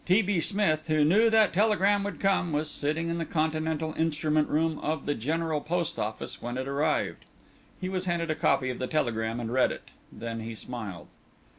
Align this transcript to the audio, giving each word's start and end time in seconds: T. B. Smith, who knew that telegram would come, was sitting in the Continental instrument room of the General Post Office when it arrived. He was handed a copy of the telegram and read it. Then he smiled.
T. 0.03 0.23
B. 0.23 0.39
Smith, 0.39 0.87
who 0.87 1.05
knew 1.05 1.29
that 1.29 1.53
telegram 1.53 2.03
would 2.03 2.19
come, 2.19 2.51
was 2.51 2.71
sitting 2.71 3.07
in 3.09 3.19
the 3.19 3.23
Continental 3.23 3.93
instrument 3.93 4.49
room 4.49 4.79
of 4.79 5.05
the 5.05 5.13
General 5.13 5.61
Post 5.61 5.99
Office 5.99 6.41
when 6.41 6.57
it 6.57 6.67
arrived. 6.67 7.23
He 7.79 7.87
was 7.87 8.05
handed 8.05 8.31
a 8.31 8.35
copy 8.35 8.71
of 8.71 8.79
the 8.79 8.87
telegram 8.87 9.39
and 9.39 9.53
read 9.53 9.71
it. 9.71 9.89
Then 10.11 10.39
he 10.39 10.55
smiled. 10.55 11.05